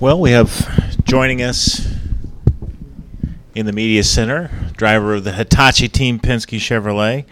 Well, 0.00 0.18
we 0.18 0.32
have 0.32 1.04
joining 1.04 1.40
us 1.40 1.86
in 3.54 3.64
the 3.64 3.72
media 3.72 4.02
center, 4.02 4.50
driver 4.76 5.14
of 5.14 5.22
the 5.22 5.32
Hitachi 5.32 5.86
Team 5.86 6.18
Penske 6.18 6.58
Chevrolet, 6.58 7.24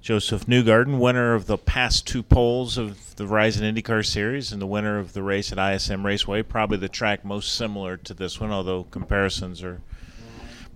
Josef 0.00 0.46
Newgarden, 0.46 0.98
winner 0.98 1.34
of 1.34 1.46
the 1.46 1.56
past 1.56 2.04
two 2.04 2.24
poles 2.24 2.76
of 2.76 3.14
the 3.14 3.24
Verizon 3.24 3.62
IndyCar 3.62 4.04
Series 4.04 4.50
and 4.50 4.60
the 4.60 4.66
winner 4.66 4.98
of 4.98 5.12
the 5.12 5.22
race 5.22 5.52
at 5.52 5.58
ISM 5.58 6.04
Raceway. 6.04 6.42
Probably 6.42 6.76
the 6.76 6.88
track 6.88 7.24
most 7.24 7.54
similar 7.54 7.96
to 7.98 8.14
this 8.14 8.40
one, 8.40 8.50
although 8.50 8.82
comparisons 8.90 9.62
are 9.62 9.80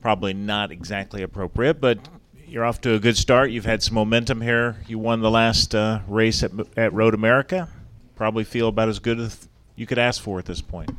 probably 0.00 0.32
not 0.32 0.70
exactly 0.70 1.22
appropriate. 1.22 1.80
But 1.80 1.98
you're 2.46 2.64
off 2.64 2.80
to 2.82 2.94
a 2.94 3.00
good 3.00 3.16
start. 3.16 3.50
You've 3.50 3.66
had 3.66 3.82
some 3.82 3.94
momentum 3.94 4.42
here. 4.42 4.76
You 4.86 5.00
won 5.00 5.22
the 5.22 5.30
last 5.30 5.74
uh, 5.74 6.02
race 6.06 6.44
at, 6.44 6.52
at 6.76 6.92
Road 6.92 7.14
America. 7.14 7.68
Probably 8.14 8.44
feel 8.44 8.68
about 8.68 8.88
as 8.88 9.00
good 9.00 9.18
as 9.18 9.48
you 9.80 9.86
could 9.86 9.98
ask 9.98 10.22
for 10.22 10.38
at 10.38 10.44
this 10.44 10.60
point. 10.60 10.90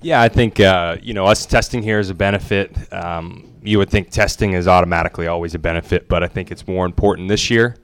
Yeah, 0.00 0.22
I 0.22 0.28
think 0.28 0.60
uh, 0.60 0.96
you 1.02 1.12
know 1.14 1.26
us 1.26 1.44
testing 1.44 1.82
here 1.82 1.98
is 1.98 2.10
a 2.10 2.14
benefit. 2.14 2.70
Um, 2.92 3.52
you 3.60 3.76
would 3.78 3.90
think 3.90 4.10
testing 4.10 4.52
is 4.52 4.68
automatically 4.68 5.26
always 5.26 5.54
a 5.56 5.58
benefit, 5.58 6.08
but 6.08 6.22
I 6.22 6.28
think 6.28 6.52
it's 6.52 6.66
more 6.66 6.86
important 6.86 7.28
this 7.28 7.50
year, 7.50 7.76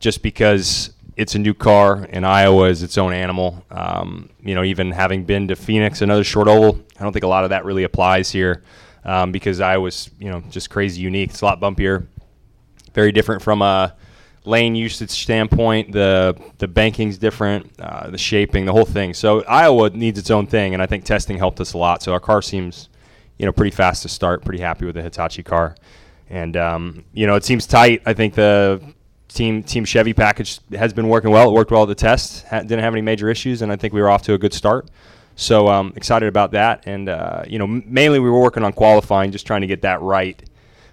just 0.00 0.22
because 0.22 0.94
it's 1.14 1.34
a 1.34 1.38
new 1.38 1.52
car 1.52 2.08
and 2.10 2.26
Iowa 2.26 2.70
is 2.70 2.82
its 2.82 2.96
own 2.96 3.12
animal. 3.12 3.64
Um, 3.70 4.30
you 4.42 4.54
know, 4.54 4.64
even 4.64 4.92
having 4.92 5.24
been 5.24 5.46
to 5.48 5.56
Phoenix, 5.56 6.00
another 6.00 6.24
short 6.24 6.48
oval, 6.48 6.80
I 6.98 7.02
don't 7.02 7.12
think 7.12 7.24
a 7.24 7.28
lot 7.28 7.44
of 7.44 7.50
that 7.50 7.66
really 7.66 7.84
applies 7.84 8.30
here 8.30 8.62
um, 9.04 9.30
because 9.30 9.60
Iowa's 9.60 10.10
you 10.18 10.30
know 10.30 10.42
just 10.50 10.70
crazy 10.70 11.02
unique. 11.02 11.30
It's 11.30 11.42
a 11.42 11.44
lot 11.44 11.60
bumpier, 11.60 12.06
very 12.94 13.12
different 13.12 13.42
from 13.42 13.60
a 13.60 13.94
lane 14.44 14.74
usage 14.74 15.10
standpoint, 15.10 15.92
the 15.92 16.36
the 16.58 16.68
banking's 16.68 17.18
different, 17.18 17.70
uh, 17.80 18.10
the 18.10 18.18
shaping, 18.18 18.64
the 18.64 18.72
whole 18.72 18.84
thing. 18.84 19.14
So 19.14 19.42
Iowa 19.44 19.90
needs 19.90 20.18
its 20.18 20.30
own 20.30 20.46
thing, 20.46 20.74
and 20.74 20.82
I 20.82 20.86
think 20.86 21.04
testing 21.04 21.38
helped 21.38 21.60
us 21.60 21.72
a 21.74 21.78
lot. 21.78 22.02
So 22.02 22.12
our 22.12 22.20
car 22.20 22.42
seems, 22.42 22.88
you 23.38 23.46
know, 23.46 23.52
pretty 23.52 23.74
fast 23.74 24.02
to 24.02 24.08
start. 24.08 24.44
Pretty 24.44 24.62
happy 24.62 24.84
with 24.84 24.94
the 24.94 25.02
Hitachi 25.02 25.42
car, 25.42 25.76
and 26.30 26.56
um, 26.56 27.04
you 27.12 27.26
know, 27.26 27.36
it 27.36 27.44
seems 27.44 27.66
tight. 27.66 28.02
I 28.06 28.12
think 28.12 28.34
the 28.34 28.82
team 29.28 29.62
team 29.62 29.84
Chevy 29.84 30.12
package 30.12 30.60
has 30.72 30.92
been 30.92 31.08
working 31.08 31.30
well. 31.30 31.50
It 31.50 31.52
worked 31.52 31.70
well 31.70 31.82
at 31.82 31.88
the 31.88 31.94
test. 31.94 32.44
Ha- 32.46 32.60
didn't 32.60 32.80
have 32.80 32.94
any 32.94 33.02
major 33.02 33.28
issues, 33.28 33.62
and 33.62 33.70
I 33.72 33.76
think 33.76 33.94
we 33.94 34.00
were 34.00 34.10
off 34.10 34.22
to 34.22 34.34
a 34.34 34.38
good 34.38 34.52
start. 34.54 34.88
So 35.34 35.68
um, 35.68 35.94
excited 35.96 36.28
about 36.28 36.50
that, 36.50 36.82
and 36.86 37.08
uh, 37.08 37.44
you 37.46 37.58
know, 37.58 37.64
m- 37.64 37.84
mainly 37.86 38.18
we 38.18 38.28
were 38.28 38.40
working 38.40 38.64
on 38.64 38.72
qualifying, 38.72 39.32
just 39.32 39.46
trying 39.46 39.62
to 39.62 39.66
get 39.66 39.82
that 39.82 40.02
right 40.02 40.42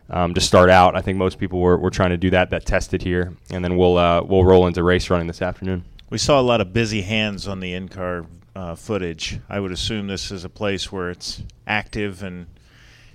um, 0.10 0.34
to 0.34 0.42
start 0.42 0.70
out. 0.70 0.96
I 0.96 1.02
think 1.02 1.18
most 1.18 1.40
people 1.40 1.60
were, 1.60 1.78
were 1.78 1.90
trying 1.90 2.10
to 2.12 2.18
do 2.18 2.30
that. 2.32 2.50
That 2.50 2.66
tested 2.66 3.02
here, 3.02 3.34
and 3.52 3.64
then 3.64 3.78
we'll 3.78 3.98
uh, 3.98 4.24
we'll 4.24 4.44
roll 4.44 4.68
into 4.68 4.84
race 4.84 5.10
running 5.10 5.28
this 5.28 5.42
afternoon. 5.42 5.86
We 6.10 6.18
saw 6.18 6.40
a 6.40 6.42
lot 6.42 6.62
of 6.62 6.74
busy 6.74 7.02
hands 7.02 7.48
on 7.48 7.60
the 7.60 7.74
in-car 7.74 8.26
uh, 8.56 8.76
footage. 8.76 9.40
I 9.48 9.60
would 9.60 9.72
assume 9.72 10.08
this 10.08 10.32
is 10.32 10.44
a 10.44 10.50
place 10.50 10.92
where 10.92 11.10
it's 11.10 11.44
active 11.68 12.24
and 12.24 12.48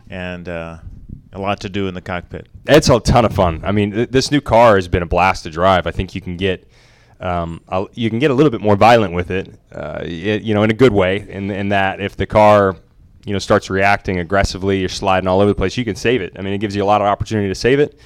and 0.09 0.48
uh, 0.48 0.78
a 1.33 1.41
lot 1.41 1.61
to 1.61 1.69
do 1.69 1.89
in 1.89 1.95
the 1.95 2.01
cockpit. 2.01 2.47
It's 2.67 2.89
a 2.89 3.01
ton 3.01 3.25
of 3.25 3.34
fun. 3.34 3.62
I 3.64 3.73
mean, 3.73 3.91
th- 3.92 4.11
this 4.11 4.31
new 4.31 4.41
car 4.41 4.77
has 4.77 4.86
been 4.86 5.03
a 5.03 5.06
blast 5.06 5.42
to 5.45 5.51
drive. 5.51 5.86
I 5.86 5.91
think 5.91 6.14
you 6.14 6.20
can 6.20 6.36
get 6.36 6.69
um, 7.20 7.61
you 7.95 8.11
can 8.11 8.19
get 8.19 8.31
a 8.31 8.34
little 8.34 8.51
bit 8.51 8.61
more 8.61 8.77
violent 8.77 9.14
with 9.14 9.31
it, 9.31 9.58
uh, 9.73 10.01
it, 10.03 10.42
you 10.42 10.53
know, 10.53 10.62
in 10.62 10.70
a 10.70 10.75
good 10.75 10.92
way. 10.92 11.27
In, 11.29 11.51
in 11.51 11.70
that, 11.70 12.01
if 12.01 12.17
the 12.17 12.27
car 12.27 12.77
you 13.25 13.33
know 13.33 13.39
starts 13.39 13.70
reacting 13.70 14.19
aggressively, 14.19 14.80
you're 14.80 14.89
sliding 14.89 15.28
all 15.28 15.41
over 15.41 15.50
the 15.50 15.55
place, 15.55 15.77
you 15.77 15.84
can 15.84 15.97
save 15.97 16.20
it. 16.20 16.33
I 16.39 16.42
mean, 16.42 16.53
it 16.53 16.58
gives 16.58 16.77
you 16.77 16.83
a 16.83 16.86
lot 16.86 17.00
of 17.00 17.06
opportunity 17.06 17.48
to 17.48 17.55
save 17.55 17.80
it. 17.80 17.98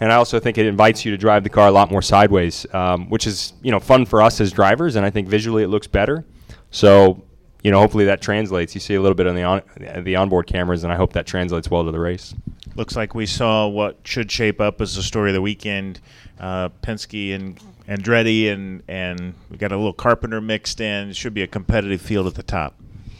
And 0.00 0.12
I 0.12 0.16
also 0.16 0.40
think 0.40 0.58
it 0.58 0.66
invites 0.66 1.04
you 1.04 1.12
to 1.12 1.16
drive 1.16 1.44
the 1.44 1.50
car 1.50 1.68
a 1.68 1.70
lot 1.70 1.90
more 1.90 2.02
sideways, 2.02 2.66
um, 2.74 3.08
which 3.08 3.26
is 3.26 3.52
you 3.62 3.70
know 3.70 3.80
fun 3.80 4.04
for 4.06 4.20
us 4.20 4.40
as 4.40 4.52
drivers, 4.52 4.96
and 4.96 5.06
I 5.06 5.10
think 5.10 5.28
visually 5.28 5.62
it 5.62 5.68
looks 5.68 5.86
better. 5.86 6.24
So 6.70 7.22
you 7.62 7.70
know 7.70 7.78
hopefully 7.78 8.04
that 8.06 8.20
translates. 8.20 8.74
You 8.74 8.80
see 8.80 8.94
a 8.94 9.00
little 9.00 9.14
bit 9.14 9.26
on 9.26 9.36
the 9.36 9.44
on 9.44 10.04
the 10.04 10.16
onboard 10.16 10.46
cameras, 10.46 10.84
and 10.84 10.92
I 10.92 10.96
hope 10.96 11.12
that 11.12 11.26
translates 11.26 11.70
well 11.70 11.84
to 11.84 11.92
the 11.92 12.00
race. 12.00 12.34
Looks 12.74 12.96
like 12.96 13.14
we 13.14 13.26
saw 13.26 13.68
what 13.68 13.98
should 14.04 14.30
shape 14.32 14.60
up 14.60 14.80
as 14.80 14.96
the 14.96 15.02
story 15.02 15.30
of 15.30 15.34
the 15.34 15.42
weekend. 15.42 16.00
Uh, 16.40 16.70
Penske 16.82 17.32
and 17.34 17.58
Andretti, 17.88 18.52
and 18.52 18.82
and 18.88 19.34
we 19.48 19.56
got 19.56 19.70
a 19.70 19.76
little 19.76 19.92
Carpenter 19.92 20.40
mixed 20.40 20.80
in. 20.80 21.12
Should 21.12 21.34
be 21.34 21.42
a 21.42 21.46
competitive 21.46 22.00
field 22.00 22.26
at 22.26 22.34
the 22.34 22.42
top. 22.42 22.74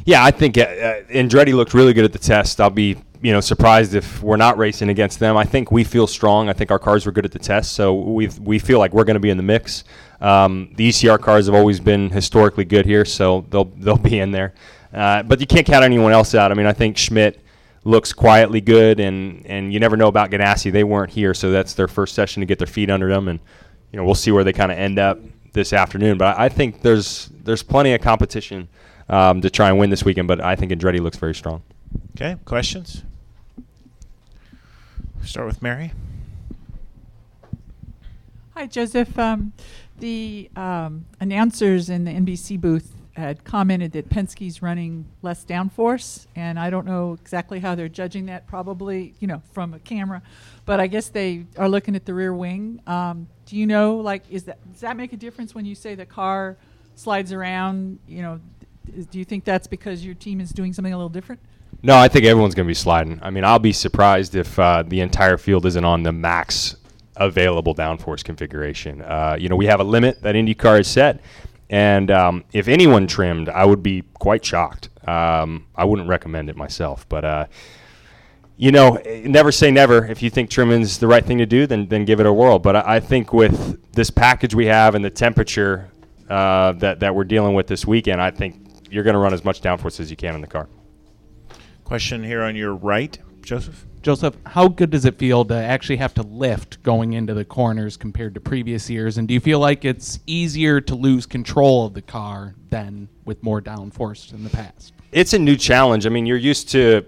Yeah, 0.04 0.22
I 0.22 0.30
think 0.30 0.58
uh, 0.58 0.62
uh, 0.62 1.02
Andretti 1.04 1.54
looked 1.54 1.72
really 1.72 1.94
good 1.94 2.04
at 2.04 2.12
the 2.12 2.18
test. 2.18 2.60
I'll 2.60 2.70
be 2.70 2.96
you 3.22 3.32
know 3.32 3.40
surprised 3.40 3.94
if 3.94 4.22
we're 4.22 4.36
not 4.36 4.58
racing 4.58 4.90
against 4.90 5.18
them. 5.18 5.36
I 5.36 5.44
think 5.44 5.72
we 5.72 5.82
feel 5.82 6.06
strong. 6.06 6.50
I 6.50 6.52
think 6.52 6.70
our 6.70 6.78
cars 6.78 7.06
were 7.06 7.12
good 7.12 7.24
at 7.24 7.32
the 7.32 7.38
test, 7.38 7.72
so 7.72 7.94
we 7.94 8.28
we 8.40 8.58
feel 8.58 8.78
like 8.78 8.92
we're 8.92 9.04
going 9.04 9.14
to 9.14 9.20
be 9.20 9.30
in 9.30 9.38
the 9.38 9.42
mix. 9.42 9.84
Um, 10.20 10.72
the 10.76 10.90
ECR 10.90 11.18
cars 11.18 11.46
have 11.46 11.54
always 11.54 11.80
been 11.80 12.10
historically 12.10 12.66
good 12.66 12.84
here, 12.84 13.06
so 13.06 13.46
they'll 13.48 13.64
they'll 13.64 13.96
be 13.96 14.20
in 14.20 14.30
there. 14.30 14.52
Uh, 14.92 15.22
but 15.22 15.40
you 15.40 15.46
can't 15.46 15.66
count 15.66 15.84
anyone 15.84 16.12
else 16.12 16.34
out. 16.34 16.52
I 16.52 16.54
mean, 16.54 16.66
I 16.66 16.72
think 16.72 16.98
Schmidt 16.98 17.40
looks 17.84 18.12
quietly 18.12 18.60
good, 18.60 19.00
and 19.00 19.46
and 19.46 19.72
you 19.72 19.80
never 19.80 19.96
know 19.96 20.08
about 20.08 20.30
Ganassi. 20.30 20.70
They 20.70 20.84
weren't 20.84 21.10
here, 21.10 21.32
so 21.32 21.50
that's 21.50 21.72
their 21.72 21.88
first 21.88 22.14
session 22.14 22.40
to 22.40 22.46
get 22.46 22.58
their 22.58 22.66
feet 22.66 22.90
under 22.90 23.08
them, 23.08 23.28
and 23.28 23.40
you 23.90 23.98
know 23.98 24.04
we'll 24.04 24.14
see 24.14 24.32
where 24.32 24.44
they 24.44 24.52
kind 24.52 24.70
of 24.70 24.76
end 24.76 24.98
up 24.98 25.18
this 25.54 25.72
afternoon. 25.72 26.18
But 26.18 26.38
I 26.38 26.50
think 26.50 26.82
there's 26.82 27.30
there's 27.42 27.62
plenty 27.62 27.94
of 27.94 28.02
competition 28.02 28.68
um, 29.08 29.40
to 29.40 29.50
try 29.50 29.68
and 29.68 29.78
win 29.78 29.90
this 29.90 30.04
weekend. 30.04 30.28
But 30.28 30.40
I 30.40 30.56
think 30.56 30.72
Andretti 30.72 31.00
looks 31.00 31.16
very 31.16 31.34
strong. 31.34 31.62
Okay, 32.16 32.36
questions? 32.44 33.02
Start 35.24 35.46
with 35.46 35.62
Mary. 35.62 35.92
Hi, 38.54 38.66
Josef. 38.66 39.18
Um, 39.18 39.52
the 39.98 40.50
um, 40.54 41.06
announcers 41.20 41.88
in 41.88 42.04
the 42.04 42.12
NBC 42.12 42.60
booth 42.60 42.92
had 43.16 43.44
commented 43.44 43.92
that 43.92 44.08
Penske's 44.08 44.60
running 44.60 45.06
less 45.22 45.44
downforce, 45.44 46.26
and 46.34 46.58
I 46.58 46.70
don't 46.70 46.86
know 46.86 47.16
exactly 47.20 47.60
how 47.60 47.74
they're 47.74 47.88
judging 47.88 48.26
that. 48.26 48.46
Probably, 48.46 49.14
you 49.20 49.26
know, 49.26 49.42
from 49.52 49.74
a 49.74 49.78
camera, 49.78 50.22
but 50.66 50.80
I 50.80 50.88
guess 50.88 51.08
they 51.08 51.46
are 51.56 51.68
looking 51.68 51.96
at 51.96 52.04
the 52.06 52.14
rear 52.14 52.34
wing. 52.34 52.80
Um, 52.86 53.28
do 53.46 53.56
you 53.56 53.66
know, 53.66 53.96
like, 53.96 54.22
is 54.30 54.44
that 54.44 54.58
does 54.72 54.80
that 54.80 54.96
make 54.96 55.12
a 55.12 55.16
difference 55.16 55.54
when 55.54 55.64
you 55.64 55.74
say 55.74 55.94
the 55.94 56.06
car 56.06 56.56
slides 56.96 57.32
around? 57.32 57.98
You 58.08 58.22
know, 58.22 58.40
do 59.10 59.18
you 59.18 59.24
think 59.24 59.44
that's 59.44 59.66
because 59.66 60.04
your 60.04 60.14
team 60.14 60.40
is 60.40 60.50
doing 60.50 60.72
something 60.72 60.92
a 60.92 60.96
little 60.96 61.08
different? 61.08 61.40
No, 61.82 61.96
I 61.96 62.08
think 62.08 62.24
everyone's 62.24 62.54
going 62.54 62.66
to 62.66 62.70
be 62.70 62.74
sliding. 62.74 63.18
I 63.22 63.30
mean, 63.30 63.44
I'll 63.44 63.58
be 63.58 63.72
surprised 63.72 64.34
if 64.34 64.58
uh, 64.58 64.84
the 64.86 65.00
entire 65.00 65.36
field 65.36 65.66
isn't 65.66 65.84
on 65.84 66.02
the 66.02 66.12
max 66.12 66.76
available 67.16 67.74
downforce 67.74 68.24
configuration. 68.24 69.02
Uh, 69.02 69.36
you 69.38 69.48
know, 69.48 69.56
we 69.56 69.66
have 69.66 69.80
a 69.80 69.84
limit 69.84 70.22
that 70.22 70.34
IndyCar 70.34 70.78
has 70.78 70.88
set, 70.88 71.20
and 71.70 72.10
um, 72.10 72.44
if 72.52 72.68
anyone 72.68 73.06
trimmed, 73.06 73.48
I 73.48 73.64
would 73.64 73.82
be 73.82 74.02
quite 74.14 74.44
shocked. 74.44 74.88
Um, 75.06 75.66
I 75.74 75.84
wouldn't 75.84 76.08
recommend 76.08 76.48
it 76.48 76.56
myself, 76.56 77.08
but 77.08 77.24
uh, 77.24 77.46
you 78.56 78.70
know, 78.70 78.98
never 79.24 79.52
say 79.52 79.70
never. 79.70 80.06
If 80.06 80.22
you 80.22 80.30
think 80.30 80.48
trimming's 80.48 80.98
the 80.98 81.06
right 81.06 81.24
thing 81.24 81.38
to 81.38 81.46
do, 81.46 81.66
then 81.66 81.86
then 81.88 82.04
give 82.04 82.20
it 82.20 82.26
a 82.26 82.32
whirl. 82.32 82.58
But 82.58 82.76
I, 82.76 82.96
I 82.96 83.00
think 83.00 83.32
with 83.32 83.92
this 83.92 84.10
package 84.10 84.54
we 84.54 84.66
have 84.66 84.94
and 84.94 85.04
the 85.04 85.10
temperature 85.10 85.90
uh, 86.30 86.72
that 86.72 87.00
that 87.00 87.14
we're 87.14 87.24
dealing 87.24 87.54
with 87.54 87.66
this 87.66 87.86
weekend, 87.86 88.20
I 88.20 88.30
think 88.30 88.63
you're 88.94 89.02
going 89.02 89.14
to 89.14 89.20
run 89.20 89.34
as 89.34 89.44
much 89.44 89.60
downforce 89.60 89.98
as 89.98 90.08
you 90.08 90.16
can 90.16 90.36
in 90.36 90.40
the 90.40 90.46
car. 90.46 90.68
Question 91.82 92.22
here 92.22 92.42
on 92.42 92.54
your 92.54 92.74
right, 92.74 93.18
Josef. 93.42 93.84
Josef, 94.02 94.36
how 94.46 94.68
good 94.68 94.90
does 94.90 95.04
it 95.04 95.18
feel 95.18 95.44
to 95.46 95.54
actually 95.54 95.96
have 95.96 96.14
to 96.14 96.22
lift 96.22 96.82
going 96.82 97.14
into 97.14 97.34
the 97.34 97.44
corners 97.44 97.96
compared 97.96 98.34
to 98.34 98.40
previous 98.40 98.88
years? 98.88 99.18
And 99.18 99.26
do 99.26 99.34
you 99.34 99.40
feel 99.40 99.58
like 99.58 99.84
it's 99.84 100.20
easier 100.26 100.80
to 100.82 100.94
lose 100.94 101.26
control 101.26 101.86
of 101.86 101.94
the 101.94 102.02
car 102.02 102.54
than 102.68 103.08
with 103.24 103.42
more 103.42 103.60
downforce 103.60 104.32
in 104.32 104.44
the 104.44 104.50
past? 104.50 104.92
It's 105.10 105.32
a 105.32 105.38
new 105.38 105.56
challenge. 105.56 106.06
I 106.06 106.10
mean, 106.10 106.26
you're 106.26 106.36
used 106.36 106.68
to, 106.70 107.04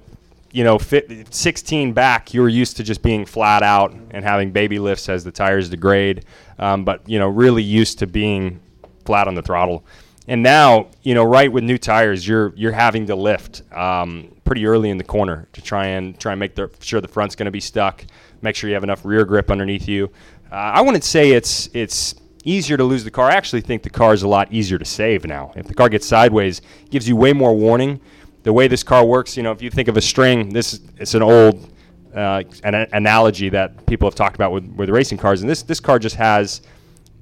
you 0.52 0.64
know, 0.64 0.78
fit, 0.78 1.32
16 1.32 1.92
back, 1.92 2.34
you're 2.34 2.48
used 2.48 2.78
to 2.78 2.82
just 2.82 3.02
being 3.02 3.24
flat 3.24 3.62
out 3.62 3.94
and 4.10 4.24
having 4.24 4.50
baby 4.50 4.78
lifts 4.78 5.08
as 5.08 5.22
the 5.22 5.32
tires 5.32 5.68
degrade, 5.68 6.24
um, 6.58 6.84
but, 6.84 7.08
you 7.08 7.18
know, 7.18 7.28
really 7.28 7.62
used 7.62 7.98
to 8.00 8.06
being 8.06 8.60
flat 9.04 9.28
on 9.28 9.34
the 9.34 9.42
throttle. 9.42 9.84
And 10.28 10.42
now, 10.42 10.88
you 11.02 11.14
know, 11.14 11.24
right 11.24 11.50
with 11.50 11.62
new 11.62 11.78
tires, 11.78 12.26
you're 12.26 12.52
you're 12.56 12.72
having 12.72 13.06
to 13.06 13.14
lift 13.14 13.62
um, 13.72 14.34
pretty 14.44 14.66
early 14.66 14.90
in 14.90 14.98
the 14.98 15.04
corner 15.04 15.48
to 15.52 15.62
try 15.62 15.86
and 15.86 16.18
try 16.18 16.32
and 16.32 16.40
make 16.40 16.54
the, 16.54 16.70
sure 16.80 17.00
the 17.00 17.08
front's 17.08 17.36
going 17.36 17.46
to 17.46 17.52
be 17.52 17.60
stuck. 17.60 18.04
Make 18.42 18.56
sure 18.56 18.68
you 18.68 18.74
have 18.74 18.84
enough 18.84 19.04
rear 19.04 19.24
grip 19.24 19.50
underneath 19.50 19.88
you. 19.88 20.10
Uh, 20.50 20.54
I 20.54 20.80
wouldn't 20.80 21.04
say 21.04 21.32
it's 21.32 21.68
it's 21.74 22.16
easier 22.44 22.76
to 22.76 22.84
lose 22.84 23.04
the 23.04 23.10
car. 23.10 23.30
I 23.30 23.34
actually 23.34 23.60
think 23.60 23.82
the 23.82 23.90
car 23.90 24.14
is 24.14 24.22
a 24.22 24.28
lot 24.28 24.52
easier 24.52 24.78
to 24.78 24.84
save 24.84 25.24
now. 25.24 25.52
If 25.56 25.66
the 25.66 25.74
car 25.74 25.88
gets 25.88 26.06
sideways, 26.06 26.60
gives 26.90 27.08
you 27.08 27.16
way 27.16 27.32
more 27.32 27.54
warning. 27.54 28.00
The 28.42 28.52
way 28.52 28.68
this 28.68 28.84
car 28.84 29.04
works, 29.04 29.36
you 29.36 29.42
know, 29.42 29.50
if 29.50 29.60
you 29.60 29.70
think 29.70 29.88
of 29.88 29.96
a 29.96 30.00
string, 30.00 30.50
this 30.50 30.80
it's 30.98 31.14
an 31.14 31.22
old 31.22 31.72
uh, 32.14 32.42
an 32.64 32.74
analogy 32.92 33.48
that 33.50 33.86
people 33.86 34.08
have 34.08 34.14
talked 34.14 34.36
about 34.36 34.50
with, 34.50 34.64
with 34.72 34.88
racing 34.88 35.18
cars, 35.18 35.42
and 35.42 35.50
this 35.50 35.62
this 35.62 35.80
car 35.80 35.98
just 35.98 36.16
has 36.16 36.62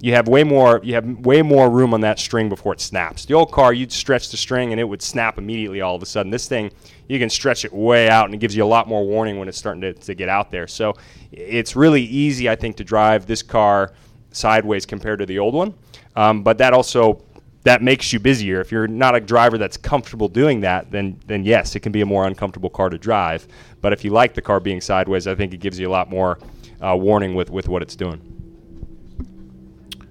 you 0.05 0.13
have 0.13 0.29
way 0.29 0.45
more 0.45 0.81
you 0.83 0.93
have 0.93 1.07
way 1.21 1.41
more 1.41 1.71
room 1.71 1.95
on 1.95 2.03
that 2.03 2.19
string 2.19 2.51
before 2.51 2.75
it 2.75 2.81
snaps. 2.81 3.25
The 3.25 3.33
old 3.33 3.51
car 3.51 3.73
you'd 3.73 3.91
stretch 3.91 4.31
the 4.31 4.37
string 4.37 4.71
and 4.71 4.79
it 4.79 4.85
would 4.85 5.01
snap 5.01 5.39
immediately 5.39 5.81
all 5.81 5.97
of 5.97 6.03
a 6.03 6.07
sudden. 6.07 6.31
This 6.31 6.47
thing 6.47 6.71
you 7.09 7.19
can 7.19 7.31
stretch 7.31 7.65
it 7.65 7.73
way 7.73 8.11
out 8.11 8.27
and 8.27 8.35
it 8.35 8.37
gives 8.37 8.55
you 8.55 8.63
a 8.65 8.67
lot 8.67 8.87
more 8.87 9.07
warning 9.07 9.39
when 9.39 9.49
it's 9.49 9.57
starting 9.57 9.81
to, 9.81 9.95
to 9.95 10.15
get 10.15 10.29
out 10.29 10.51
there. 10.51 10.67
So 10.67 10.93
it's 11.33 11.75
really 11.75 12.03
easy 12.03 12.51
I 12.51 12.55
think 12.55 12.77
to 12.77 12.85
drive 12.85 13.25
this 13.25 13.43
car 13.43 13.95
sideways 14.31 14.85
compared 14.85 15.21
to 15.21 15.27
the 15.27 15.39
old 15.39 15.55
one. 15.55 15.73
Um, 16.17 16.43
but 16.43 16.59
that 16.59 16.75
also 16.75 17.25
that 17.63 17.81
makes 17.81 18.13
you 18.13 18.21
busier. 18.21 18.61
If 18.61 18.71
you're 18.71 18.87
not 18.87 19.15
a 19.15 19.21
driver 19.21 19.57
that's 19.57 19.79
comfortable 19.79 20.29
doing 20.29 20.61
that, 20.61 20.91
then 20.91 21.19
then 21.27 21.45
yes, 21.45 21.77
it 21.77 21.81
can 21.81 21.93
be 21.93 22.03
a 22.03 22.07
more 22.07 22.27
uncomfortable 22.27 22.69
car 22.69 22.91
to 22.91 22.99
drive. 22.99 23.49
But 23.81 23.95
if 23.95 24.05
you 24.05 24.11
like 24.11 24.35
the 24.35 24.43
car 24.43 24.61
being 24.61 24.83
sideways, 24.83 25.27
I 25.27 25.35
think 25.35 25.55
it 25.55 25.61
gives 25.61 25.81
you 25.81 25.89
a 25.89 25.93
lot 25.99 26.11
more 26.11 26.39
uh, 26.83 26.95
warning 26.95 27.35
with 27.35 27.49
with 27.49 27.71
what 27.71 27.81
it's 27.81 27.97
doing. 27.97 28.34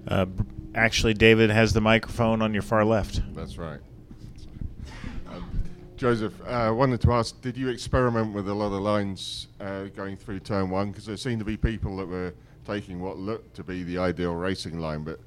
Uh, 0.06 0.26
actually, 0.74 1.14
David 1.14 1.50
has 1.50 1.72
the 1.72 1.80
microphone 1.80 2.42
on 2.42 2.52
your 2.52 2.62
far 2.62 2.84
left. 2.84 3.20
That's 3.34 3.58
right. 3.58 3.80
Um, 5.30 5.50
Josef, 5.96 6.32
uh, 6.46 6.50
I 6.50 6.70
wanted 6.70 7.00
to 7.02 7.12
ask, 7.12 7.40
did 7.40 7.56
you 7.56 7.68
experiment 7.68 8.34
with 8.34 8.48
a 8.48 8.54
lot 8.54 8.72
of 8.72 8.80
lines 8.80 9.48
uh, 9.60 9.84
going 9.84 10.16
through 10.16 10.40
turn 10.40 10.70
one? 10.70 10.90
Because 10.90 11.06
there 11.06 11.16
seemed 11.16 11.38
to 11.38 11.44
be 11.44 11.56
people 11.56 11.96
that 11.98 12.06
were 12.06 12.34
taking 12.66 13.00
what 13.00 13.18
looked 13.18 13.54
to 13.56 13.64
be 13.64 13.82
the 13.82 13.98
ideal 13.98 14.34
racing 14.34 14.78
line, 14.78 15.04
but 15.04 15.20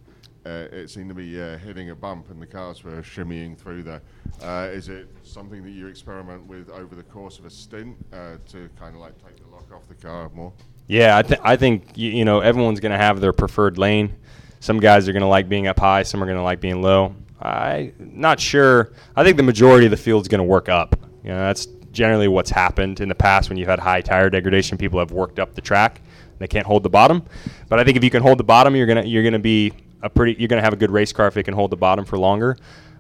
uh, 0.45 0.67
it 0.71 0.89
seemed 0.89 1.09
to 1.09 1.15
be 1.15 1.41
uh, 1.41 1.57
hitting 1.57 1.89
a 1.89 1.95
bump 1.95 2.29
and 2.29 2.41
the 2.41 2.47
cars 2.47 2.83
were 2.83 3.01
shimmying 3.01 3.57
through 3.57 3.83
there. 3.83 4.01
Uh, 4.41 4.69
is 4.71 4.87
it 4.87 5.09
something 5.23 5.61
that 5.63 5.71
you 5.71 5.87
experiment 5.87 6.45
with 6.45 6.69
over 6.69 6.95
the 6.95 7.03
course 7.03 7.37
of 7.37 7.45
a 7.45 7.49
stint 7.49 7.97
uh, 8.13 8.37
to 8.47 8.69
kind 8.79 8.95
of 8.95 9.01
like 9.01 9.13
take 9.25 9.35
the 9.37 9.47
lock 9.51 9.69
off 9.73 9.87
the 9.89 9.95
car 9.95 10.29
more? 10.33 10.53
Yeah, 10.87 11.17
I, 11.17 11.21
th- 11.21 11.41
I 11.43 11.57
think 11.57 11.97
you, 11.97 12.11
you 12.11 12.25
know 12.25 12.39
everyone's 12.39 12.79
going 12.79 12.93
to 12.93 12.97
have 12.97 13.19
their 13.19 13.33
preferred 13.33 13.77
lane. 13.77 14.15
Some 14.59 14.79
guys 14.79 15.07
are 15.07 15.13
going 15.13 15.21
to 15.21 15.27
like 15.27 15.49
being 15.49 15.67
up 15.67 15.79
high. 15.79 16.03
Some 16.03 16.21
are 16.21 16.25
going 16.25 16.37
to 16.37 16.43
like 16.43 16.59
being 16.59 16.81
low. 16.81 17.15
I 17.41 17.93
not 17.99 18.39
sure. 18.39 18.91
I 19.15 19.23
think 19.23 19.37
the 19.37 19.43
majority 19.43 19.85
of 19.85 19.91
the 19.91 19.97
field's 19.97 20.27
going 20.27 20.39
to 20.39 20.43
work 20.43 20.69
up. 20.69 20.95
You 21.23 21.29
know, 21.29 21.39
that's 21.39 21.67
generally 21.91 22.27
what's 22.27 22.49
happened 22.49 22.99
in 22.99 23.09
the 23.09 23.15
past 23.15 23.49
when 23.49 23.57
you've 23.57 23.67
had 23.67 23.79
high 23.79 24.01
tire 24.01 24.29
degradation. 24.29 24.77
People 24.77 24.99
have 24.99 25.11
worked 25.11 25.39
up 25.39 25.53
the 25.55 25.61
track. 25.61 26.01
They 26.39 26.47
can't 26.47 26.65
hold 26.65 26.83
the 26.83 26.89
bottom. 26.89 27.23
But 27.69 27.79
I 27.79 27.83
think 27.83 27.97
if 27.97 28.03
you 28.03 28.09
can 28.09 28.21
hold 28.21 28.37
the 28.37 28.43
bottom, 28.43 28.75
you're 28.75 28.87
gonna 28.87 29.03
you're 29.03 29.23
gonna 29.23 29.39
be 29.39 29.73
a 30.01 30.09
pretty 30.09 30.35
you're 30.39 30.47
gonna 30.47 30.61
have 30.61 30.73
a 30.73 30.77
good 30.77 30.91
race 30.91 31.11
car 31.11 31.27
if 31.27 31.37
it 31.37 31.43
can 31.43 31.53
hold 31.53 31.71
the 31.71 31.77
bottom 31.77 32.05
for 32.05 32.17
longer. 32.17 32.57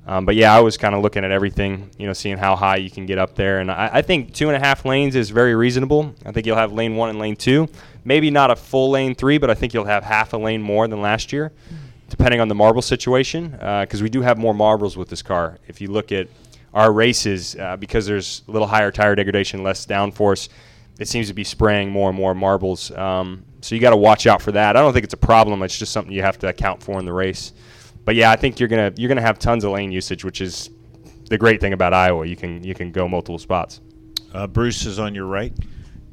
Um, 0.07 0.25
but 0.25 0.35
yeah, 0.35 0.55
I 0.55 0.61
was 0.61 0.77
kind 0.77 0.95
of 0.95 1.01
looking 1.01 1.25
at 1.25 1.31
everything, 1.31 1.91
you 1.97 2.07
know, 2.07 2.13
seeing 2.13 2.37
how 2.37 2.55
high 2.55 2.77
you 2.77 2.89
can 2.89 3.05
get 3.05 3.17
up 3.17 3.35
there, 3.35 3.59
and 3.59 3.69
I, 3.69 3.89
I 3.95 4.01
think 4.01 4.33
two 4.33 4.47
and 4.47 4.55
a 4.55 4.59
half 4.65 4.85
lanes 4.85 5.17
is 5.17 5.31
very 5.31 5.53
reasonable. 5.53 6.15
I 6.25 6.31
think 6.31 6.45
you'll 6.45 6.55
have 6.55 6.71
lane 6.71 6.95
one 6.95 7.09
and 7.09 7.19
lane 7.19 7.35
two, 7.35 7.67
maybe 8.07 8.31
not 8.31 8.49
a 8.49 8.55
full 8.55 8.89
lane 8.89 9.13
three, 9.13 9.37
but 9.37 9.49
I 9.49 9.53
think 9.53 9.73
you'll 9.73 9.83
have 9.83 10.03
half 10.03 10.31
a 10.31 10.37
lane 10.37 10.61
more 10.61 10.87
than 10.87 11.01
last 11.01 11.33
year, 11.33 11.51
depending 12.09 12.39
on 12.39 12.47
the 12.47 12.55
marble 12.55 12.81
situation, 12.81 13.51
because 13.51 14.01
we 14.01 14.09
do 14.09 14.21
have 14.21 14.37
more 14.37 14.53
marbles 14.53 14.95
with 14.95 15.09
this 15.09 15.21
car. 15.21 15.57
If 15.67 15.81
you 15.81 15.91
look 15.91 16.13
at 16.13 16.29
our 16.73 16.93
races, 16.93 17.57
uh, 17.57 17.75
because 17.75 18.05
there's 18.05 18.43
a 18.47 18.51
little 18.51 18.67
higher 18.67 18.91
tire 18.91 19.13
degradation, 19.13 19.61
less 19.61 19.85
downforce, 19.85 20.47
it 20.99 21.09
seems 21.09 21.27
to 21.27 21.33
be 21.33 21.43
spraying 21.43 21.89
more 21.91 22.09
and 22.09 22.17
more 22.17 22.33
marbles. 22.33 22.91
Um, 22.91 23.43
so 23.59 23.75
you 23.75 23.81
got 23.81 23.89
to 23.89 23.97
watch 23.97 24.25
out 24.25 24.41
for 24.41 24.53
that. 24.53 24.77
I 24.77 24.79
don't 24.79 24.93
think 24.93 25.03
it's 25.03 25.13
a 25.13 25.17
problem. 25.17 25.61
It's 25.61 25.77
just 25.77 25.91
something 25.91 26.13
you 26.13 26.21
have 26.21 26.39
to 26.39 26.47
account 26.47 26.81
for 26.81 26.97
in 26.99 27.05
the 27.05 27.13
race. 27.13 27.51
But 28.05 28.15
yeah, 28.15 28.31
I 28.31 28.37
think 28.37 28.57
you're 28.57 28.69
gonna 28.69 28.93
you're 28.95 29.09
gonna 29.09 29.21
have 29.21 29.37
tons 29.37 29.65
of 29.65 29.73
lane 29.73 29.91
usage, 29.91 30.23
which 30.23 30.39
is 30.39 30.69
the 31.25 31.37
great 31.37 31.59
thing 31.59 31.73
about 31.73 31.93
Iowa. 31.93 32.25
You 32.25 32.37
can 32.37 32.63
you 32.63 32.73
can 32.73 32.93
go 32.93 33.05
multiple 33.05 33.37
spots. 33.37 33.81
Uh, 34.33 34.47
Bruce 34.47 34.85
is 34.85 34.97
on 34.97 35.13
your 35.13 35.25
right. 35.25 35.53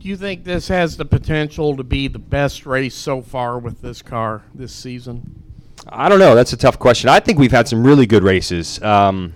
Do 0.05 0.11
you 0.11 0.19
think 0.19 0.45
this 0.45 0.69
has 0.69 0.99
the 0.99 1.07
potential 1.07 1.79
to 1.79 1.83
be 1.83 2.09
the 2.09 2.19
best 2.19 2.67
race 2.67 2.95
so 2.95 3.23
far 3.23 3.59
with 3.59 3.81
this 3.81 4.03
car 4.03 4.43
this 4.55 4.71
season? 4.71 5.43
I 5.89 6.11
don't 6.11 6.19
know. 6.19 6.35
That's 6.35 6.53
a 6.53 6.59
tough 6.59 6.79
question. 6.79 7.09
I 7.09 7.21
think 7.21 7.39
we've 7.39 7.51
had 7.51 7.67
some 7.67 7.83
really 7.83 8.05
good 8.05 8.23
races. 8.23 8.83
Um, 8.83 9.33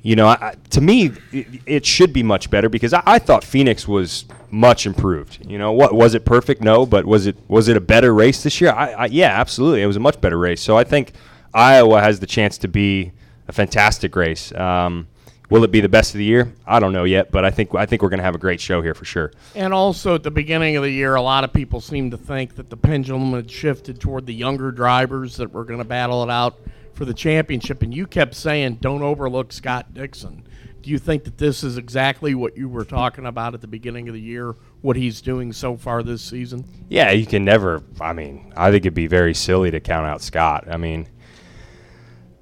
you 0.00 0.16
know, 0.16 0.28
I, 0.28 0.54
to 0.70 0.80
me, 0.80 1.12
it, 1.32 1.60
it 1.66 1.84
should 1.84 2.14
be 2.14 2.22
much 2.22 2.48
better 2.48 2.70
because 2.70 2.94
I, 2.94 3.02
I 3.04 3.18
thought 3.18 3.44
Phoenix 3.44 3.86
was 3.86 4.24
much 4.50 4.86
improved. 4.86 5.46
You 5.46 5.58
know, 5.58 5.72
what 5.72 5.92
was 5.92 6.14
it 6.14 6.24
perfect? 6.24 6.62
No, 6.62 6.86
but 6.86 7.04
was 7.04 7.26
it 7.26 7.36
was 7.46 7.68
it 7.68 7.76
a 7.76 7.80
better 7.82 8.14
race 8.14 8.42
this 8.42 8.62
year? 8.62 8.72
I, 8.72 8.92
I, 8.92 9.04
yeah, 9.08 9.38
absolutely. 9.38 9.82
It 9.82 9.86
was 9.86 9.96
a 9.96 10.00
much 10.00 10.18
better 10.22 10.38
race. 10.38 10.62
So 10.62 10.78
I 10.78 10.84
think 10.84 11.12
Iowa 11.52 12.00
has 12.00 12.20
the 12.20 12.26
chance 12.26 12.56
to 12.56 12.68
be 12.68 13.12
a 13.48 13.52
fantastic 13.52 14.16
race. 14.16 14.50
Um, 14.54 15.08
will 15.50 15.64
it 15.64 15.70
be 15.70 15.80
the 15.80 15.88
best 15.88 16.14
of 16.14 16.18
the 16.18 16.24
year? 16.24 16.52
I 16.66 16.80
don't 16.80 16.92
know 16.92 17.04
yet, 17.04 17.30
but 17.30 17.44
I 17.44 17.50
think 17.50 17.74
I 17.74 17.86
think 17.86 18.02
we're 18.02 18.08
going 18.08 18.18
to 18.18 18.24
have 18.24 18.34
a 18.34 18.38
great 18.38 18.60
show 18.60 18.82
here 18.82 18.94
for 18.94 19.04
sure. 19.04 19.32
And 19.54 19.72
also 19.72 20.14
at 20.14 20.22
the 20.22 20.30
beginning 20.30 20.76
of 20.76 20.82
the 20.82 20.90
year, 20.90 21.14
a 21.14 21.22
lot 21.22 21.44
of 21.44 21.52
people 21.52 21.80
seemed 21.80 22.10
to 22.12 22.18
think 22.18 22.56
that 22.56 22.70
the 22.70 22.76
pendulum 22.76 23.32
had 23.32 23.50
shifted 23.50 24.00
toward 24.00 24.26
the 24.26 24.34
younger 24.34 24.70
drivers 24.70 25.36
that 25.36 25.52
were 25.52 25.64
going 25.64 25.78
to 25.78 25.84
battle 25.84 26.22
it 26.22 26.30
out 26.30 26.58
for 26.94 27.04
the 27.04 27.14
championship. 27.14 27.82
And 27.82 27.94
you 27.94 28.06
kept 28.06 28.34
saying, 28.34 28.76
don't 28.80 29.02
overlook 29.02 29.52
Scott 29.52 29.94
Dixon. 29.94 30.44
Do 30.82 30.90
you 30.90 30.98
think 30.98 31.24
that 31.24 31.38
this 31.38 31.64
is 31.64 31.76
exactly 31.76 32.34
what 32.34 32.56
you 32.56 32.68
were 32.68 32.84
talking 32.84 33.26
about 33.26 33.52
at 33.52 33.60
the 33.60 33.66
beginning 33.66 34.08
of 34.08 34.14
the 34.14 34.20
year, 34.20 34.54
what 34.80 34.96
he's 34.96 35.20
doing 35.20 35.52
so 35.52 35.76
far 35.76 36.02
this 36.02 36.22
season? 36.22 36.64
Yeah, 36.88 37.10
you 37.10 37.26
can 37.26 37.44
never. 37.44 37.82
I 38.00 38.12
mean, 38.12 38.52
I 38.56 38.70
think 38.70 38.82
it'd 38.82 38.94
be 38.94 39.06
very 39.06 39.34
silly 39.34 39.70
to 39.70 39.80
count 39.80 40.06
out 40.06 40.22
Scott. 40.22 40.66
I 40.70 40.76
mean, 40.76 41.08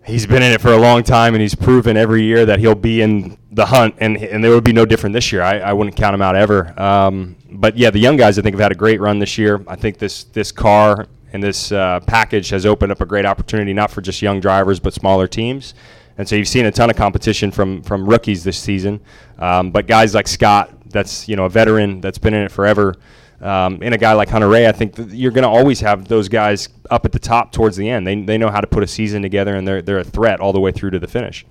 he's 0.07 0.27
been 0.27 0.43
in 0.43 0.53
it 0.53 0.61
for 0.61 0.73
a 0.73 0.79
long 0.79 1.03
time, 1.03 1.35
and 1.35 1.43
he's 1.43 1.55
proven 1.55 1.97
every 1.97 2.23
year 2.23 2.47
that 2.47 2.59
he'll 2.59 2.75
be 2.75 3.03
in 3.03 3.37
the 3.51 3.67
hunt, 3.67 3.95
and 3.99 4.17
and 4.17 4.43
there 4.43 4.53
would 4.53 4.65
be 4.65 4.73
no 4.73 4.87
different 4.87 5.13
this 5.13 5.33
year. 5.33 5.43
I, 5.43 5.59
I 5.59 5.73
wouldn't 5.73 5.97
count 5.97 6.15
him 6.15 6.23
out 6.23 6.37
ever. 6.37 6.79
Um, 6.81 7.37
but 7.51 7.77
yeah, 7.77 7.91
the 7.91 7.99
young 7.99 8.17
guys 8.17 8.39
I 8.39 8.43
think 8.43 8.55
have 8.55 8.61
had 8.61 8.73
a 8.73 8.77
great 8.77 9.01
run 9.01 9.19
this 9.19 9.37
year. 9.39 9.63
I 9.67 9.77
think 9.77 9.99
this 9.99 10.25
this 10.25 10.53
car 10.53 11.07
and 11.33 11.43
this 11.43 11.73
uh, 11.73 12.01
package 12.07 12.51
has 12.51 12.65
opened 12.65 12.93
up 12.93 13.01
a 13.01 13.07
great 13.07 13.27
opportunity, 13.27 13.73
not 13.73 13.91
for 13.91 14.01
just 14.01 14.23
young 14.23 14.41
drivers, 14.41 14.81
but 14.81 14.95
smaller 14.95 15.27
teams. 15.27 15.75
And 16.19 16.27
so 16.27 16.35
you've 16.35 16.49
seen 16.49 16.65
a 16.65 16.73
ton 16.73 16.89
of 16.89 16.97
competition 16.97 17.51
from 17.51 17.83
from 17.83 18.09
rookies 18.09 18.45
this 18.45 18.59
season, 18.59 19.01
um, 19.39 19.71
but 19.71 19.87
guys 19.87 20.15
like 20.15 20.29
Scott, 20.29 20.71
that's 20.91 21.29
you 21.29 21.37
know 21.37 21.45
a 21.45 21.51
veteran 21.51 22.01
that's 22.01 22.19
been 22.19 22.35
in 22.35 22.43
it 22.43 22.51
forever. 22.53 22.95
Um, 23.41 23.81
and 23.83 23.93
a 23.93 23.99
guy 23.99 24.13
like 24.15 24.31
Hunter-Reay, 24.31 24.67
I 24.67 24.73
think 24.73 24.95
that 24.95 25.11
you're 25.11 25.31
going 25.31 25.43
to 25.43 25.49
always 25.49 25.81
have 25.81 26.09
those 26.09 26.29
guys 26.29 26.69
up 26.91 27.05
at 27.05 27.13
the 27.13 27.19
top 27.19 27.53
towards 27.53 27.77
the 27.77 27.89
end. 27.89 28.07
They, 28.07 28.23
they 28.23 28.39
know 28.39 28.51
how 28.51 28.61
to 28.61 28.67
put 28.67 28.83
a 28.83 28.87
season 28.87 29.23
together, 29.23 29.57
and 29.57 29.69
they're, 29.69 29.83
they're 29.83 29.99
a 29.99 30.05
threat 30.05 30.41
all 30.41 30.53
the 30.53 30.61
way 30.61 30.73
through 30.73 30.91
to 30.91 30.99
the 30.99 31.07
finish. 31.07 31.45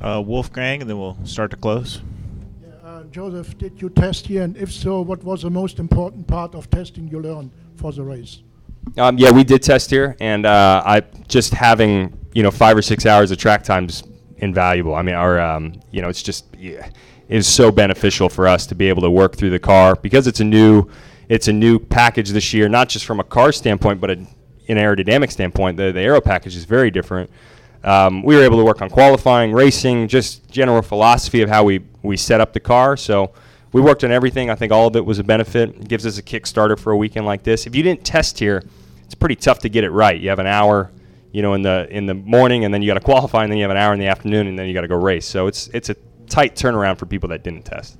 Uh, 0.00 0.22
Wolfgang, 0.24 0.80
and 0.80 0.90
then 0.90 0.98
we'll 0.98 1.18
start 1.24 1.50
to 1.52 1.56
close. 1.56 2.00
Uh, 2.82 3.04
Josef, 3.04 3.56
did 3.56 3.80
you 3.80 3.88
test 3.90 4.26
here? 4.26 4.42
And 4.42 4.56
if 4.56 4.72
so, 4.72 5.00
what 5.02 5.22
was 5.22 5.42
the 5.42 5.50
most 5.50 5.78
important 5.78 6.26
part 6.26 6.54
of 6.54 6.70
testing 6.70 7.08
you 7.08 7.20
learned 7.20 7.50
for 7.76 7.92
the 7.92 8.02
race? 8.02 8.42
Um, 8.96 9.18
yeah, 9.18 9.30
we 9.30 9.44
did 9.44 9.62
test 9.62 9.90
here, 9.90 10.16
and 10.20 10.46
uh, 10.46 10.82
I 10.84 11.00
just 11.28 11.52
having 11.54 12.18
you 12.32 12.42
know 12.42 12.50
five 12.50 12.76
or 12.76 12.82
six 12.82 13.06
hours 13.06 13.30
of 13.30 13.38
track 13.38 13.62
time 13.62 13.86
is 13.86 14.02
invaluable. 14.38 14.94
I 14.94 15.02
mean, 15.02 15.14
our 15.14 15.38
um, 15.38 15.80
you 15.90 16.02
know 16.02 16.08
it's 16.08 16.22
just 16.22 16.46
yeah, 16.58 16.88
is 17.30 17.46
so 17.46 17.70
beneficial 17.70 18.28
for 18.28 18.48
us 18.48 18.66
to 18.66 18.74
be 18.74 18.88
able 18.88 19.02
to 19.02 19.10
work 19.10 19.36
through 19.36 19.50
the 19.50 19.58
car 19.58 19.94
because 19.94 20.26
it's 20.26 20.40
a 20.40 20.44
new 20.44 20.84
it's 21.28 21.46
a 21.46 21.52
new 21.52 21.78
package 21.78 22.30
this 22.30 22.52
year, 22.52 22.68
not 22.68 22.88
just 22.88 23.04
from 23.04 23.20
a 23.20 23.24
car 23.24 23.52
standpoint, 23.52 24.00
but 24.00 24.10
a, 24.10 24.14
an 24.14 24.76
aerodynamic 24.76 25.30
standpoint. 25.30 25.76
The 25.76 25.92
the 25.92 26.00
aero 26.00 26.20
package 26.20 26.56
is 26.56 26.64
very 26.64 26.90
different. 26.90 27.30
Um, 27.84 28.22
we 28.22 28.36
were 28.36 28.42
able 28.42 28.58
to 28.58 28.64
work 28.64 28.82
on 28.82 28.90
qualifying, 28.90 29.52
racing, 29.52 30.08
just 30.08 30.50
general 30.50 30.82
philosophy 30.82 31.40
of 31.40 31.48
how 31.48 31.62
we 31.62 31.84
we 32.02 32.16
set 32.16 32.40
up 32.40 32.52
the 32.52 32.60
car. 32.60 32.96
So 32.96 33.32
we 33.72 33.80
worked 33.80 34.02
on 34.02 34.10
everything. 34.10 34.50
I 34.50 34.56
think 34.56 34.72
all 34.72 34.88
of 34.88 34.96
it 34.96 35.06
was 35.06 35.20
a 35.20 35.24
benefit. 35.24 35.70
It 35.70 35.88
gives 35.88 36.04
us 36.04 36.18
a 36.18 36.22
kickstarter 36.22 36.76
for 36.76 36.90
a 36.90 36.96
weekend 36.96 37.26
like 37.26 37.44
this. 37.44 37.64
If 37.64 37.76
you 37.76 37.84
didn't 37.84 38.04
test 38.04 38.40
here, 38.40 38.64
it's 39.04 39.14
pretty 39.14 39.36
tough 39.36 39.60
to 39.60 39.68
get 39.68 39.84
it 39.84 39.90
right. 39.90 40.20
You 40.20 40.30
have 40.30 40.40
an 40.40 40.48
hour, 40.48 40.90
you 41.30 41.42
know, 41.42 41.54
in 41.54 41.62
the 41.62 41.86
in 41.90 42.06
the 42.06 42.14
morning, 42.14 42.64
and 42.64 42.74
then 42.74 42.82
you 42.82 42.88
got 42.88 42.94
to 42.94 43.00
qualify, 43.04 43.44
and 43.44 43.52
then 43.52 43.58
you 43.58 43.62
have 43.62 43.70
an 43.70 43.76
hour 43.76 43.92
in 43.94 44.00
the 44.00 44.08
afternoon, 44.08 44.48
and 44.48 44.58
then 44.58 44.66
you 44.66 44.74
got 44.74 44.80
to 44.80 44.88
go 44.88 44.96
race. 44.96 45.26
So 45.26 45.46
it's 45.46 45.68
it's 45.68 45.90
a 45.90 45.96
tight 46.30 46.54
turnaround 46.54 46.98
for 46.98 47.06
people 47.06 47.28
that 47.28 47.44
didn't 47.44 47.64
test. 47.64 47.98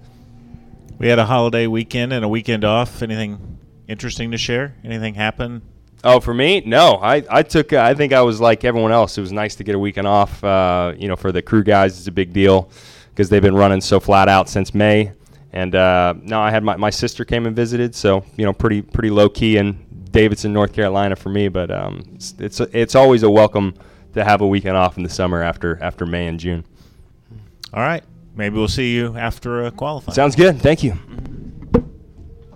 We 0.99 1.08
had 1.08 1.18
a 1.18 1.26
holiday 1.26 1.66
weekend 1.66 2.12
and 2.12 2.25
a 2.25 2.28
weekend 2.28 2.64
off. 2.64 3.02
Anything 3.02 3.58
interesting 3.88 4.30
to 4.30 4.38
share? 4.38 4.76
Anything 4.84 5.14
happen? 5.14 5.62
Oh, 6.02 6.20
for 6.20 6.32
me, 6.32 6.62
no. 6.64 6.94
I, 6.94 7.22
I 7.28 7.42
took. 7.42 7.72
Uh, 7.72 7.82
I 7.82 7.94
think 7.94 8.12
I 8.12 8.22
was 8.22 8.40
like 8.40 8.64
everyone 8.64 8.92
else. 8.92 9.18
It 9.18 9.20
was 9.20 9.32
nice 9.32 9.54
to 9.56 9.64
get 9.64 9.75
a 9.75 9.78
weekend 9.78 10.06
off. 10.06 10.42
Uh, 10.42 10.94
you 10.96 11.08
know, 11.08 11.16
for 11.16 11.30
the 11.32 11.42
crew 11.42 11.62
guys, 11.62 11.99
it's 11.99 12.06
a 12.06 12.12
big 12.12 12.32
deal 12.32 12.70
because 13.10 13.28
they've 13.28 13.42
been 13.42 13.54
running 13.54 13.80
so 13.80 14.00
flat 14.00 14.28
out 14.28 14.49
since 14.49 14.75
May. 14.75 15.12
And 15.52 15.75
uh, 15.75 16.14
no, 16.22 16.40
I 16.40 16.50
had 16.50 16.62
my, 16.62 16.76
my 16.76 16.90
sister 16.90 17.25
came 17.25 17.44
and 17.44 17.54
visited, 17.54 17.94
so 17.94 18.25
you 18.37 18.46
know, 18.46 18.52
pretty 18.52 18.82
pretty 18.82 19.10
low 19.10 19.28
key 19.28 19.56
in 19.56 19.84
Davidson, 20.10 20.52
North 20.52 20.72
Carolina 20.72 21.16
for 21.16 21.28
me. 21.28 21.49
But 21.49 21.70
um, 21.70 22.04
it's 22.14 22.34
it's, 22.38 22.60
it's 22.60 22.94
always 22.94 23.22
a 23.22 23.30
welcome 23.30 23.75
to 24.14 24.25
have 24.25 24.40
a 24.40 24.46
weekend 24.46 24.76
off 24.76 24.96
in 24.96 25.02
the 25.02 25.10
summer 25.10 25.42
after 25.42 25.82
after 25.82 26.06
May 26.06 26.28
and 26.28 26.40
June. 26.40 26.64
All 27.75 27.82
right. 27.82 28.04
Maybe 28.40 28.56
we'll 28.56 28.68
see 28.68 28.94
you 28.94 29.16
after 29.18 29.66
uh, 29.66 29.70
qualifying. 29.70 30.14
Sounds 30.14 30.35
good. 30.35 30.61
Thank 30.62 30.82
you. 30.82 30.94